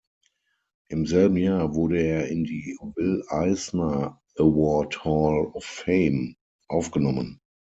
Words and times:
Im 0.87 1.05
selben 1.05 1.37
Jahr 1.37 1.75
wurde 1.75 2.01
er 2.01 2.27
in 2.27 2.43
die 2.43 2.75
Will 2.95 3.23
Eisner 3.27 4.19
Award 4.35 5.05
Hall 5.05 5.45
of 5.53 5.63
Fame 5.63 6.37
aufgenommen. 6.67 7.39